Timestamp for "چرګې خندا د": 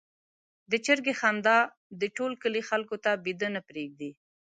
0.85-2.03